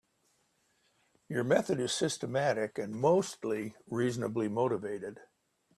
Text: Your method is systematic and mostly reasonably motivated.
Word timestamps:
Your 1.29 1.43
method 1.43 1.79
is 1.79 1.93
systematic 1.93 2.79
and 2.79 2.91
mostly 2.95 3.75
reasonably 3.85 4.47
motivated. 4.47 5.19